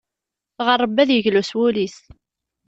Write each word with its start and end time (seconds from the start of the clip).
Ɣer 0.65 0.77
Ṛebbi 0.83 0.99
ad 1.03 1.09
yeglu 1.13 1.43
s 1.49 1.51
wul-is. 1.57 1.97